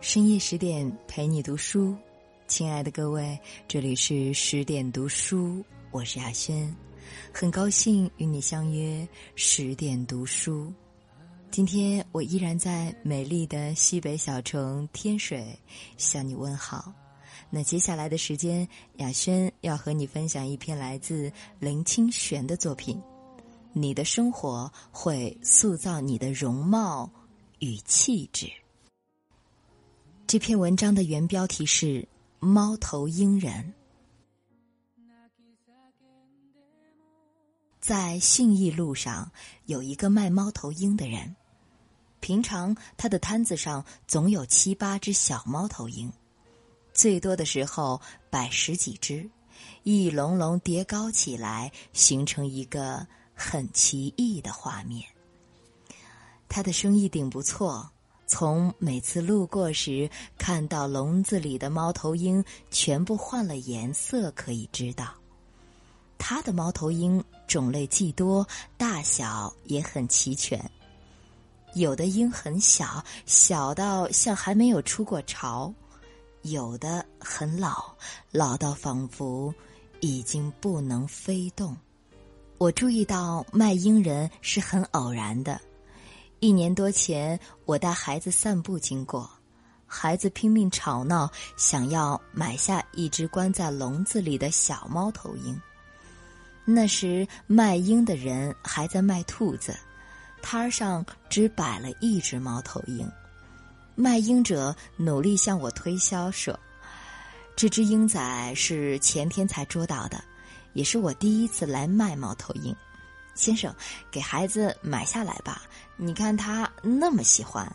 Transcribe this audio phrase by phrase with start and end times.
[0.00, 1.96] 深夜十点陪你读书，
[2.46, 6.72] 亲爱的各位，这里是十点读书，我是亚轩，
[7.32, 10.72] 很高兴与你相约十点读书。
[11.50, 15.58] 今天我依然在美丽的西北小城天水
[15.96, 16.92] 向你问好。
[17.50, 23.00] 那接下来的时间，亚轩要和你分享一篇来自林清玄的作品。
[23.72, 27.10] 你的生活会塑造你的容貌
[27.58, 28.50] 与气质。
[30.26, 31.86] 这篇文章的原标题是
[32.40, 33.52] 《猫头鹰人》。
[37.80, 39.30] 在信义路上
[39.66, 41.36] 有一个卖猫头鹰的人，
[42.20, 46.10] 平常他的摊子上总有七八只小猫头鹰，
[46.94, 49.28] 最多的时候摆十几只，
[49.82, 55.04] 一笼笼叠高起来，形成一个很奇异的画面。
[56.48, 57.90] 他的生意顶不错。
[58.26, 65.12] 从每次路过时看到笼子里的猫头鹰全部换了颜色，可以知道，
[66.16, 68.44] 他的猫头鹰种类既多，
[68.78, 70.58] 大小也很齐全。
[71.74, 75.70] 有的鹰很小，小到像还没有出过巢；
[76.44, 77.94] 有的很老，
[78.30, 79.52] 老到仿佛
[80.00, 81.74] 已经不能飞动。
[82.58, 85.58] 我注意到卖鹰人是很偶然的。
[86.40, 89.28] 一年多前，我带孩子散步经过，
[89.86, 95.58] 孩子拼命吵闹，想要买下一只关在笼子里的小猫头鹰。
[96.66, 99.74] 那时卖鹰的人还在卖兔子，
[100.42, 103.10] 摊儿上只摆了一只猫头鹰。
[103.94, 106.58] 卖鹰者努力向我推销说
[107.54, 110.22] ：“这只鹰仔是前天才捉到的，
[110.72, 112.74] 也是我第一次来卖猫头鹰。
[113.34, 113.74] 先生，
[114.10, 115.62] 给孩子买下来吧。”
[115.96, 117.72] 你看他那么喜欢，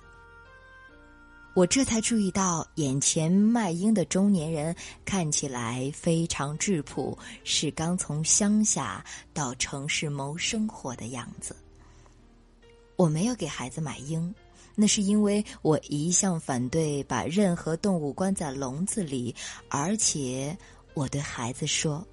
[1.53, 4.75] 我这才注意到眼前卖鹰的中年人
[5.06, 9.02] 看起来非常质朴，是刚从乡下
[9.34, 11.56] 到城市谋生活的样子。
[12.97, 14.35] 我没有给孩子买鹰，
[14.81, 19.35] 那是因为我一向反对把任何动物关在笼子里，
[19.67, 20.57] 而且
[20.94, 22.07] 我对孩子说，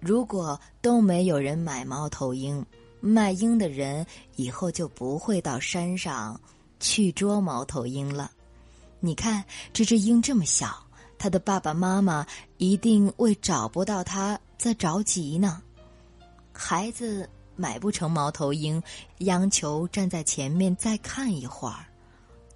[0.00, 2.64] 如果都没有人买猫头鹰。
[3.00, 4.04] 卖鹰的人
[4.36, 6.40] 以后就不会到山上
[6.80, 8.32] 去捉猫头鹰了。
[8.98, 9.44] 你看
[9.74, 10.82] 这只鹰这么小，
[11.18, 15.62] 它的爸爸妈妈一定为找不到它在着急呢。
[16.50, 18.82] 孩子买不成猫头鹰，
[19.18, 21.84] 央求站在前面再看一会儿。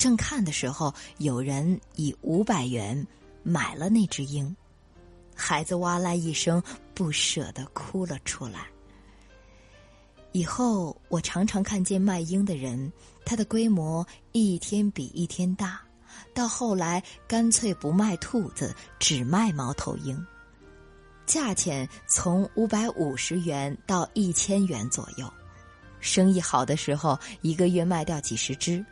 [0.01, 3.07] 正看的时候，有人以五百元
[3.43, 4.57] 买了那只鹰，
[5.35, 6.63] 孩子哇啦一声，
[6.95, 8.67] 不舍得哭了出来。
[10.33, 12.91] 以后我常常看见卖鹰的人，
[13.27, 15.79] 他的规模一天比一天大，
[16.33, 20.19] 到后来干脆不卖兔子，只卖猫头鹰，
[21.27, 25.31] 价钱从五百五十元到一千元左右，
[26.01, 28.83] 生意好的时候一个月卖掉几十只，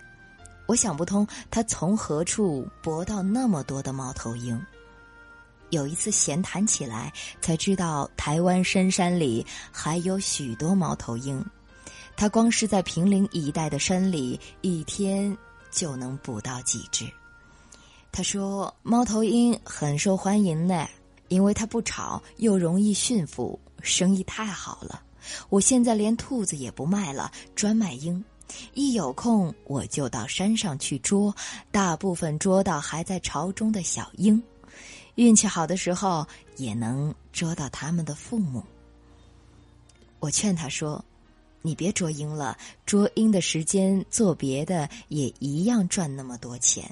[0.68, 4.62] 我想不通他从何处博到那么多的猫头鹰。
[5.70, 11.42] 有一次闲谈起来，才知道台湾深山里还有许多猫头鹰。
[12.16, 15.34] 他光是在平陵一带的山里，一天
[15.70, 17.10] 就能捕到几只。
[18.12, 20.86] 他说：“猫头鹰很受欢迎呢，
[21.28, 25.02] 因为它不吵，又容易驯服，生意太好了。
[25.48, 28.22] 我现在连兔子也不卖了，专卖鹰。
[28.74, 31.34] 一有空我就到山上去捉，
[31.70, 34.42] 大部分捉到还在巢中的小鹰。”
[35.16, 36.26] 运气好的时候，
[36.56, 38.62] 也能捉到他们的父母。
[40.20, 41.04] 我劝他说
[41.60, 46.88] ：“你别捉鹰了，捉鹰的时间做别的也一样赚那么多钱。”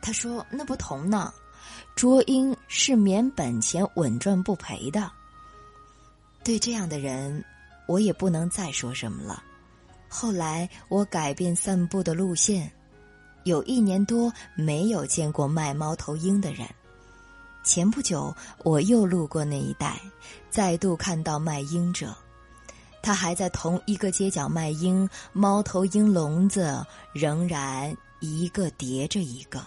[0.00, 1.32] 他说：“那不同呢，
[1.94, 5.10] 捉鹰是免本钱稳赚不赔的。”
[6.42, 7.44] 对这样的人，
[7.86, 9.42] 我也不能再说什么了。
[10.08, 12.70] 后来我改变散步的路线，
[13.44, 16.66] 有一年多没有见过卖猫头鹰的人。
[17.62, 18.34] 前不久，
[18.64, 20.00] 我又路过那一带，
[20.50, 22.16] 再度看到卖鹰者，
[23.02, 29.60] 他还在同一个街角卖鹰，猫头鹰笼子仍然一个叠着一个。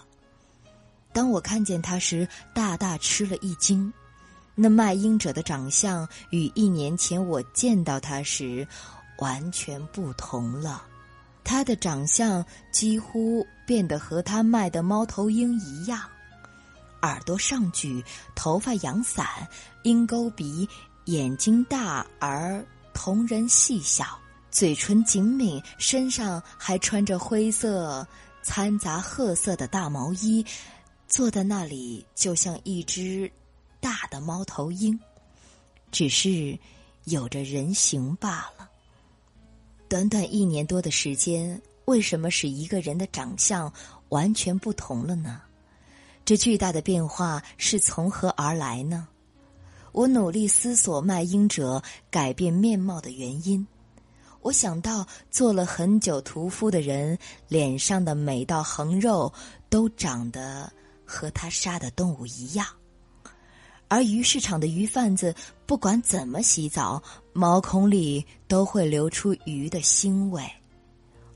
[1.12, 3.92] 当我看见他时，大大吃了一惊，
[4.54, 8.66] 那卖鹰者的长相与一年前我见到他时
[9.22, 10.82] 完全不同了，
[11.44, 16.02] 他的长相几乎变得和他卖的猫头鹰一样。
[17.02, 18.04] 耳朵上举，
[18.34, 19.24] 头发扬散，
[19.84, 20.68] 鹰钩鼻，
[21.04, 24.18] 眼睛大而瞳仁细小，
[24.50, 28.04] 嘴唇紧抿，身上还穿着灰色
[28.42, 30.44] 掺杂褐色的大毛衣，
[31.06, 33.30] 坐在那里就像一只
[33.78, 34.98] 大的猫头鹰，
[35.92, 36.58] 只是
[37.04, 38.68] 有着人形罢了。
[39.92, 43.70] 短短一年多的时间，为什么使一个人的长相
[44.08, 45.42] 完全不同了呢？
[46.24, 49.06] 这巨大的变化是从何而来呢？
[49.92, 53.66] 我努力思索卖淫者改变面貌的原因。
[54.40, 59.30] 我想到做了很久屠夫的人脸上的每道横肉
[59.68, 60.72] 都长得
[61.04, 62.66] 和他杀的动物一样，
[63.92, 65.34] 而鱼市场的鱼贩子
[65.66, 67.02] 不管怎么洗澡，
[67.34, 70.42] 毛孔里都会流出鱼的腥味。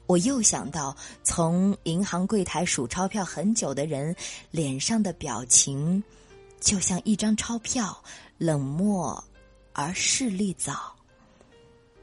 [0.06, 4.17] 我又想到从银行柜台数钞票很久的人
[4.50, 6.03] 脸上的表情，
[6.58, 7.94] 就像一张钞票。
[8.38, 9.23] 冷漠
[9.75, 10.97] 而势利早，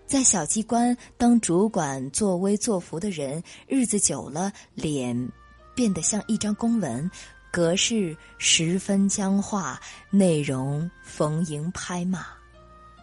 [0.06, 5.32] 在小机关当主管作威作福的人，日子久了，脸
[5.74, 7.10] 变得像一张公文，
[7.54, 9.80] 格式十分僵化，
[10.10, 12.26] 内容逢迎拍骂。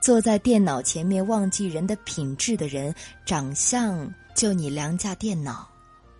[0.02, 2.92] 坐在电脑前面忘记人的品质的人，
[3.24, 5.70] 长相就你良家电脑。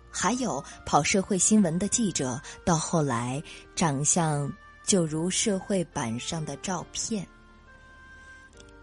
[0.09, 3.43] 还有跑社会新闻的记者，到后来
[3.75, 4.49] 长相。
[4.83, 7.25] 就如社会版上的照片，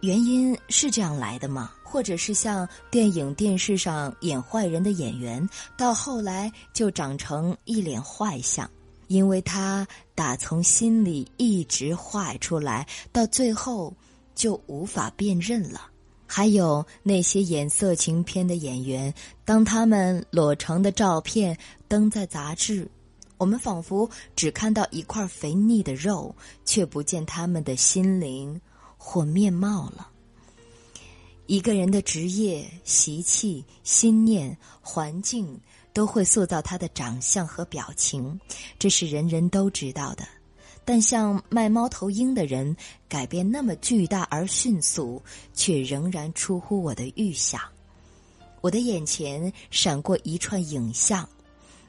[0.01, 1.73] 原因是这样来的吗？
[1.83, 5.47] 或者是像电影、电视上演坏人的演员，
[5.77, 8.71] 到后来就长成一脸坏相，
[9.09, 13.93] 因为他打从心里一直坏出来，到最后
[14.35, 15.91] 就无法辨认了。
[16.27, 19.13] 还有那些演色情片的演员，
[19.45, 21.59] 当他们裸成的照片
[21.89, 22.89] 登在杂志。
[23.39, 26.35] 我们仿佛只看到一块肥腻的肉，
[26.65, 28.61] 却不见他们的心灵
[28.97, 30.09] 或面貌了。
[31.47, 35.59] 一个人的职业、习气、心念、环境，
[35.93, 38.39] 都会塑造他的长相和表情，
[38.79, 40.27] 这是人人都知道的。
[40.85, 42.75] 但像卖猫头鹰的人
[43.09, 47.61] 改变那么巨大而迅速，却仍然出乎我的预想。
[48.61, 51.29] 我的眼前闪过一串影像。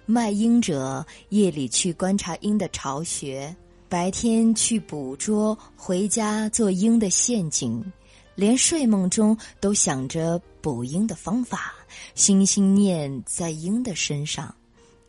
[0.05, 3.55] 卖鹰者夜里去观察鹰的巢穴，
[3.87, 7.79] 白天去捕捉，回家做鹰的陷阱，
[8.33, 11.73] 连睡梦中都想着捕鹰的方法，
[12.15, 14.53] 心心念在鹰的身上，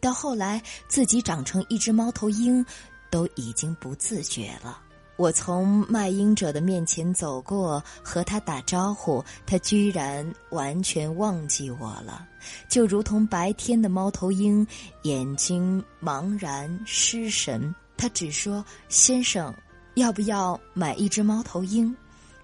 [0.00, 2.64] 到后来自己长成一只猫头鹰，
[3.10, 4.80] 都已经不自觉了。
[5.16, 12.26] 我从卖鹰者的面前走过，和他打招呼，他居然完全忘记我了，
[12.70, 14.66] 就如同白天的猫头鹰，
[15.02, 17.74] 眼睛茫然失神。
[17.98, 19.54] 他只说：“先生，
[19.96, 21.94] 要不要买一只猫头鹰？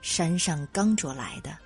[0.02, 1.56] 山上刚捉来的。”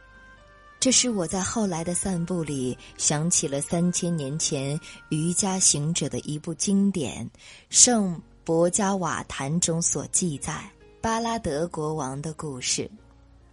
[0.80, 4.80] 这是我在后来的散步里想起了三千年前
[5.10, 7.22] 瑜伽行者的一部经典
[7.68, 10.58] 《圣博加瓦坛》中所记载。
[11.02, 12.90] 巴拉德国王的故事。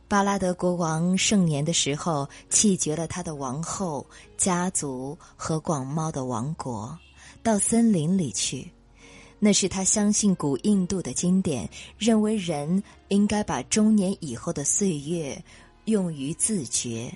[0.07, 4.05] 巴拉德国王盛年的时候，弃绝了他的王后、
[4.37, 6.97] 家族和广袤的王国，
[7.43, 8.71] 到森林里去。
[9.37, 15.43] 那是他相信古印度的经典，认为人应该把中年以后的岁月
[15.87, 17.11] 用于自觉。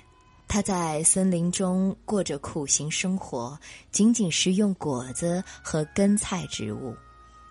[0.48, 3.58] 他在森林中过着苦行生活，
[3.90, 6.94] 仅仅食用果子和根菜植物，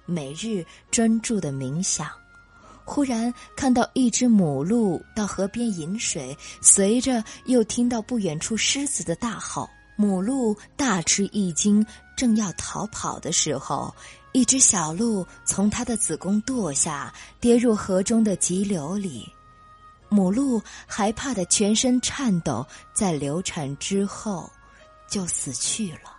[0.05, 2.07] 每日专注的冥想。
[2.83, 9.67] 忽然看到一只母鹿到河边饮水，随着又听到不远处狮子的大吼。
[9.95, 11.85] 母鹿大吃一惊，
[12.17, 13.93] 正要逃跑的时候，
[14.31, 19.27] 一只小鹿从它的子宫堕下，跌入河中的急流里。
[20.11, 22.63] 母鹿害怕的全身颤抖，
[22.93, 24.47] 在流产之后，
[25.09, 26.15] 就死去了。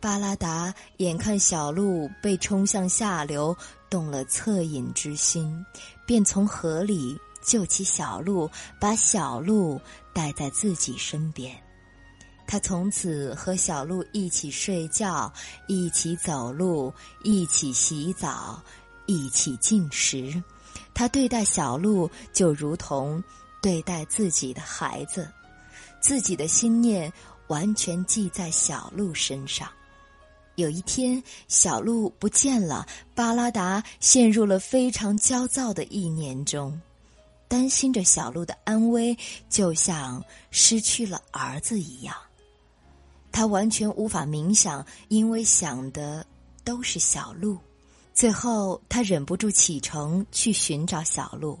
[0.00, 3.56] 巴拉达眼看小鹿被冲向下流。
[3.90, 5.64] 动了恻隐之心，
[6.04, 8.46] 便从河里救起小鹿，
[8.78, 9.80] 把小鹿
[10.12, 11.58] 带在自己身边。
[12.46, 15.32] 他从此和小鹿一起睡觉，
[15.68, 16.92] 一起走路，
[17.24, 18.62] 一起洗澡，
[19.06, 20.42] 一起进食。
[20.98, 23.22] 他对待小鹿就如同
[23.62, 25.30] 对待自己的孩子，
[26.00, 27.12] 自己的心念
[27.46, 29.68] 完全记在小鹿身上。
[30.56, 36.76] 有一天，小鹿不见了，巴拉达陷入了非常焦躁的意念中，
[37.46, 39.16] 担心着小鹿的安危，
[39.48, 42.12] 就像失去了儿子一样。
[43.30, 46.26] 他完全无法冥想，因为想的
[46.64, 47.56] 都是小鹿。
[48.18, 51.56] 最后，他忍不住启程去寻找小鹿。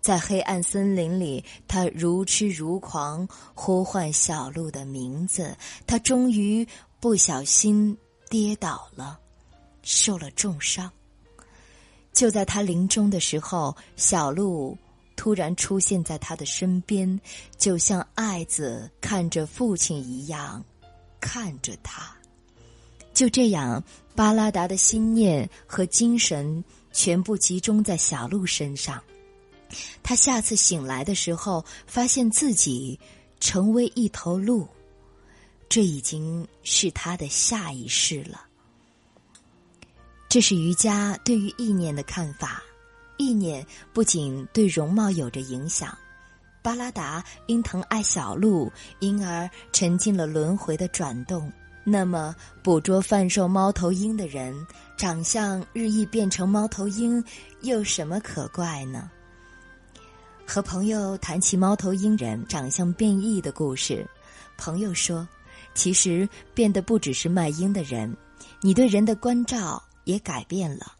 [0.00, 5.56] 在黑暗森林里，他如痴如狂，呼唤小鹿的名字。
[5.86, 6.66] 他终于
[6.98, 7.96] 不小心
[8.28, 9.20] 跌倒了，
[9.84, 10.90] 受了重伤。
[12.12, 14.76] 就在他临终的时候，小鹿
[15.14, 17.20] 突然出现在他的身边，
[17.56, 20.64] 就像爱子看着父亲一样，
[21.20, 22.12] 看着他。
[23.16, 23.82] 就这样，
[24.14, 29.02] 巴拉达的心念和精神全部集中在小鹿身上。
[30.02, 33.00] 他下次醒来的时候，发现自己
[33.40, 34.68] 成为一头鹿，
[35.66, 38.42] 这已经是他的下一世了。
[40.28, 42.62] 这是瑜伽对于意念的看法。
[43.16, 45.96] 意念不仅对容貌有着影响，
[46.60, 48.70] 巴拉达因疼爱小鹿，
[49.00, 51.50] 因而沉浸了轮回的转动。
[51.88, 54.66] 那么，捕捉贩售猫头鹰的人，
[54.96, 57.22] 长相日益变成猫头鹰，
[57.60, 59.08] 有什么可怪呢？
[60.44, 64.04] 和朋友谈起猫头鹰人长相变异的故事，
[64.58, 65.26] 朋友说
[65.74, 68.16] ：“其实变的不只是卖鹰的人，
[68.60, 70.92] 你对人的关照也改变了。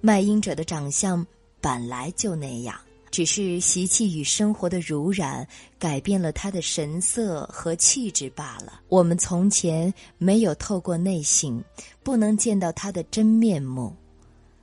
[0.00, 1.26] 卖鹰者的长相
[1.60, 2.78] 本来就那样。”
[3.14, 5.46] 只是习气与生活的濡染
[5.78, 8.80] 改变了他的神色和气质罢了。
[8.88, 11.62] 我们从前没有透过内心，
[12.02, 13.94] 不能见到他的真面目。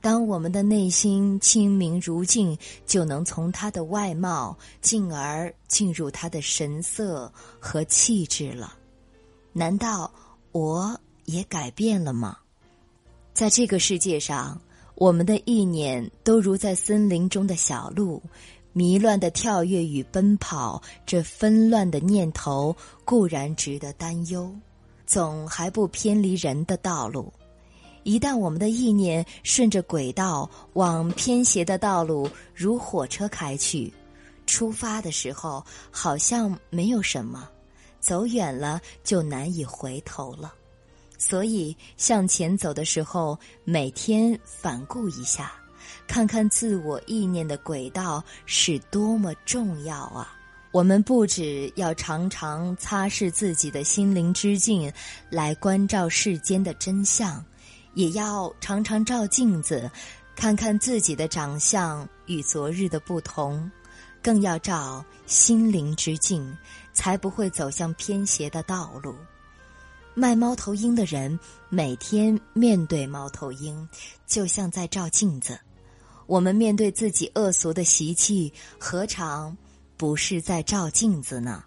[0.02, 2.54] 当我们的内心清明如镜，
[2.84, 8.74] 就能从他的外貌，进而进入他的神色和气质了。
[9.54, 10.12] 难道
[10.50, 12.36] 我也改变了吗？
[13.32, 14.60] 在这个世界上。
[15.02, 18.22] 我们的意念都如在森林中的小鹿，
[18.72, 20.80] 迷乱的跳跃与奔跑。
[21.04, 24.48] 这纷乱的念头固然值得担忧，
[25.04, 27.32] 总还不偏离人的道路。
[28.04, 33.92] 一旦我们的意念顺着轨道往偏斜的道路如火车开去，
[34.46, 37.48] 出发的时候好像没有什么，
[37.98, 40.54] 走远了就难以回头了。
[41.24, 45.52] 所以，向前走的时候，每天反顾一下，
[46.08, 50.36] 看看自我意念的轨道是多么重要啊！
[50.72, 54.92] 我们不只要常常擦拭自己的心灵之镜，
[55.30, 57.42] 来关照世间的真相，
[57.94, 59.88] 也要常常照镜子，
[60.34, 63.70] 看看自己的长相与昨日的不同，
[64.20, 66.52] 更要照心灵之镜，
[66.92, 69.14] 才不会走向偏斜的道路。
[70.14, 71.38] 卖猫头鹰的人
[71.70, 73.88] 每天面对猫头鹰，
[74.26, 75.58] 就像在照镜子。
[76.26, 79.56] 我们面对自己恶俗的习气，何尝
[79.96, 81.64] 不是在照镜子呢？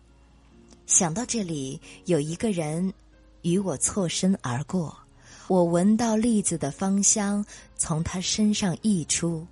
[0.85, 2.93] 想到这里，有一个人
[3.41, 4.95] 与我错身而过，
[5.47, 7.43] 我闻到栗子的芳香
[7.75, 9.45] 从他身上溢出，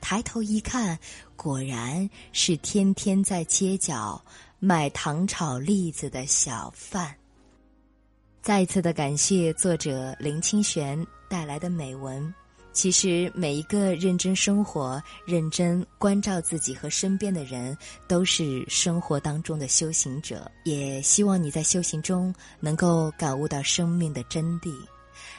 [0.00, 0.98] 抬头一看，
[1.36, 4.22] 果然是天天在街角
[4.58, 7.14] 卖糖炒栗子的小贩。
[8.44, 12.32] 再一次的感谢作者林清玄带来的美文。
[12.74, 17.74] 其实每一个认真生活、认真关照自己和身边的人，
[18.06, 20.46] 都是生活当中的修行者。
[20.64, 24.74] 也希望你在修行中能够感悟到生命的真谛。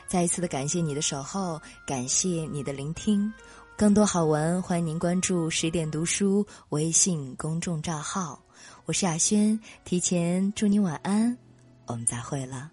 [0.08, 3.32] 再一次的感谢你的守候，感谢你的聆听。
[3.78, 8.44] 更多好文，欢迎您关注十点读书微信公众账号。
[8.86, 11.38] 我是雅轩，提前祝你晚安，
[11.86, 12.72] 我们再会了。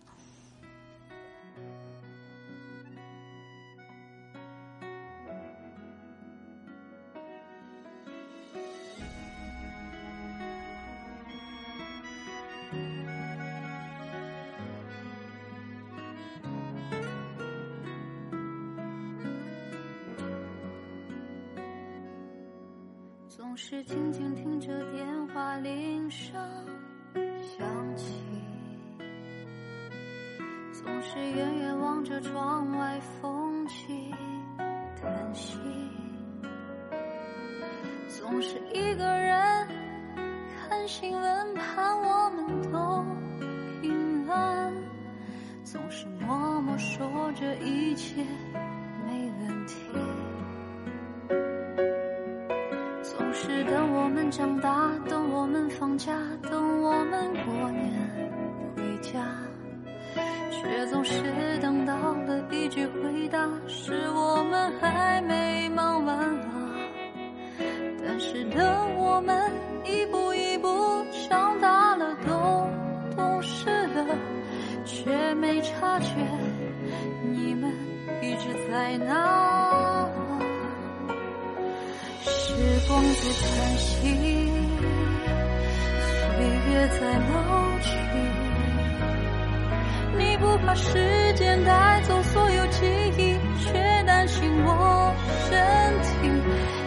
[23.52, 26.32] 总是静静听着电话铃声
[27.42, 28.14] 响起，
[30.72, 34.10] 总是远远望着窗外风起
[34.98, 35.58] 叹息，
[38.08, 39.68] 总是一个人
[40.56, 43.04] 看新闻，盼我们都
[43.82, 44.72] 平安，
[45.62, 48.24] 总是默默说着一切
[49.06, 49.74] 没问题。
[54.30, 56.12] 长大，等我们放假，
[56.50, 57.92] 等我们过年
[58.76, 59.20] 回家，
[60.50, 61.22] 却总是
[61.60, 66.48] 等到了一句回答：是我们还没忙完啊。
[68.04, 69.52] 但是等我们
[69.84, 72.68] 一步一步长大了，都
[73.16, 74.06] 懂事了，
[74.84, 76.14] 却没察觉
[77.22, 77.70] 你们
[78.22, 79.91] 一直在那。
[82.92, 83.00] 时光。
[83.00, 83.96] 光在叹息，
[86.08, 87.32] 岁月在老
[87.80, 87.88] 去。
[90.18, 92.84] 你不怕时间带走所有记
[93.16, 93.34] 忆，
[93.64, 93.72] 却
[94.06, 95.14] 担心我
[95.48, 95.58] 身
[96.02, 96.28] 体。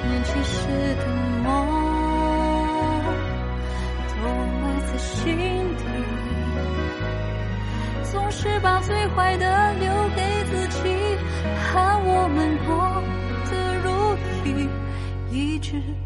[0.07, 1.07] 年轻时的
[1.43, 1.43] 梦，
[4.09, 4.15] 都
[4.61, 5.35] 埋在心
[5.75, 5.83] 底。
[8.11, 9.73] 总是把最坏的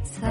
[0.03, 0.28] 사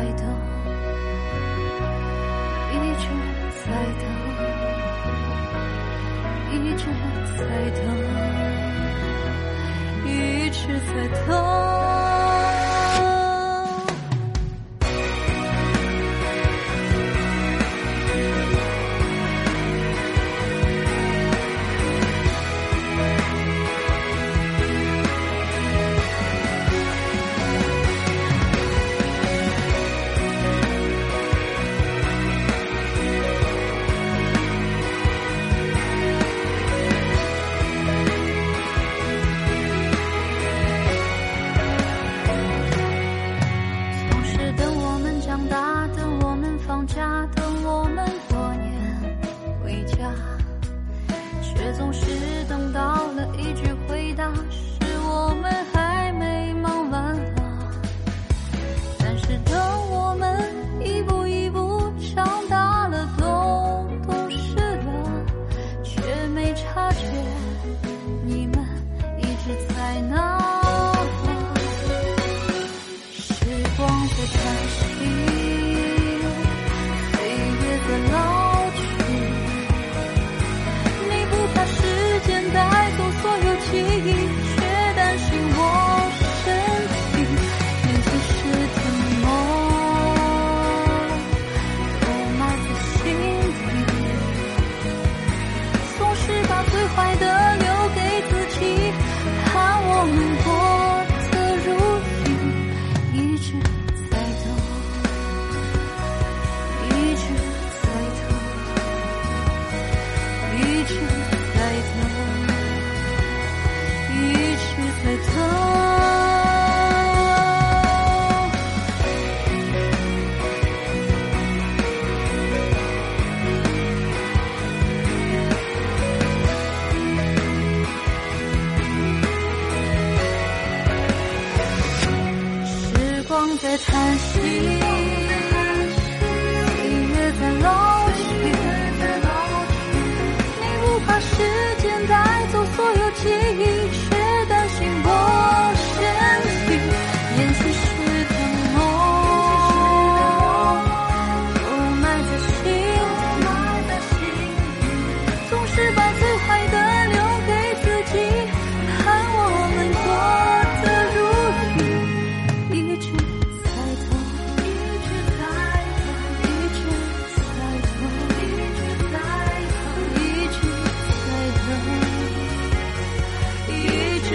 [66.75, 67.98] 察觉。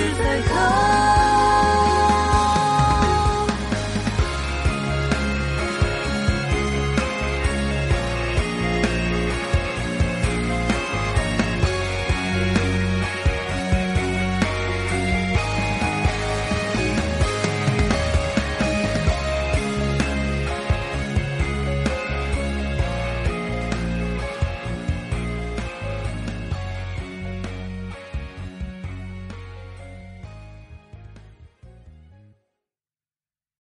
[0.10, 0.93] 实在可